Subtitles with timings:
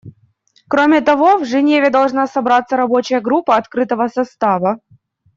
[0.67, 4.79] Кроме того, в Женеве должна собраться рабочая группа открытого состава.